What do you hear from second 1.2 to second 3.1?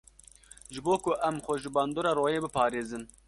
em xwe ji bandora royê biparêzin.